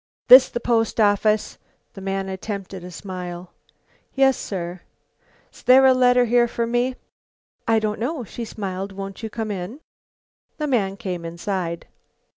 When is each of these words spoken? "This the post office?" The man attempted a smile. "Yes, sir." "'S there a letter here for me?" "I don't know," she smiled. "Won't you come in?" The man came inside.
"This 0.29 0.49
the 0.49 0.59
post 0.59 0.99
office?" 0.99 1.59
The 1.93 2.01
man 2.01 2.27
attempted 2.27 2.83
a 2.83 2.89
smile. 2.89 3.53
"Yes, 4.15 4.35
sir." 4.35 4.81
"'S 5.53 5.61
there 5.61 5.85
a 5.85 5.93
letter 5.93 6.25
here 6.25 6.47
for 6.47 6.65
me?" 6.65 6.95
"I 7.67 7.77
don't 7.77 7.99
know," 7.99 8.23
she 8.23 8.43
smiled. 8.43 8.93
"Won't 8.93 9.21
you 9.21 9.29
come 9.29 9.51
in?" 9.51 9.79
The 10.57 10.65
man 10.65 10.97
came 10.97 11.23
inside. 11.23 11.85